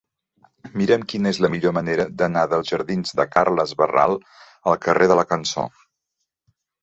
Mira'm 0.81 1.01
quina 1.11 1.31
és 1.33 1.39
la 1.45 1.49
millor 1.55 1.75
manera 1.77 2.07
d'anar 2.21 2.45
dels 2.53 2.71
jardins 2.73 3.13
de 3.19 3.27
Carles 3.35 3.73
Barral 3.81 4.17
al 4.73 4.79
carrer 4.87 5.11
de 5.13 5.19
la 5.21 5.27
Cançó. 5.35 5.67